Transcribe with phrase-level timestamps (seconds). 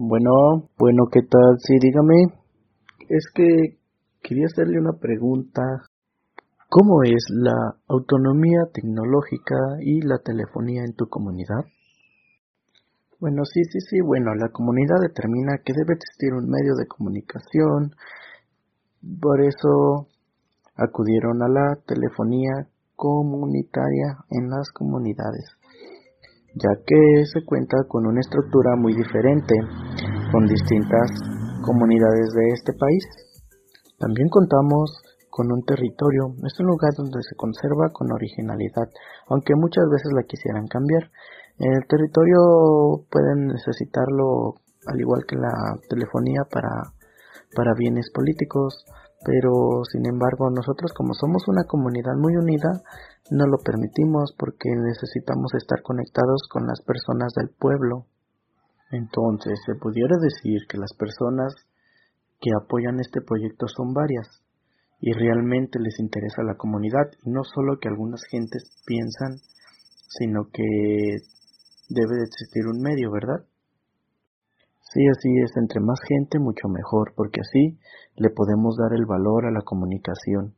[0.00, 0.30] Bueno,
[0.78, 1.58] bueno, ¿qué tal?
[1.58, 2.32] Sí, dígame.
[3.08, 3.80] Es que
[4.22, 5.60] quería hacerle una pregunta.
[6.68, 11.66] ¿Cómo es la autonomía tecnológica y la telefonía en tu comunidad?
[13.18, 14.00] Bueno, sí, sí, sí.
[14.00, 17.90] Bueno, la comunidad determina que debe existir un medio de comunicación.
[19.20, 20.06] Por eso
[20.76, 25.57] acudieron a la telefonía comunitaria en las comunidades
[26.54, 29.54] ya que se cuenta con una estructura muy diferente
[30.32, 31.10] con distintas
[31.62, 33.04] comunidades de este país.
[33.98, 38.88] También contamos con un territorio, es un lugar donde se conserva con originalidad,
[39.28, 41.10] aunque muchas veces la quisieran cambiar.
[41.58, 44.54] El territorio pueden necesitarlo
[44.86, 45.52] al igual que la
[45.88, 46.94] telefonía para,
[47.54, 48.84] para bienes políticos,
[49.24, 52.82] pero sin embargo nosotros como somos una comunidad muy unida,
[53.30, 58.06] no lo permitimos porque necesitamos estar conectados con las personas del pueblo.
[58.90, 61.54] Entonces, se pudiera decir que las personas
[62.40, 64.26] que apoyan este proyecto son varias
[65.00, 69.38] y realmente les interesa la comunidad y no solo que algunas gentes piensan,
[70.08, 70.64] sino que
[71.90, 73.44] debe de existir un medio, ¿verdad?
[74.90, 77.78] Sí, así es, entre más gente mucho mejor, porque así
[78.16, 80.54] le podemos dar el valor a la comunicación.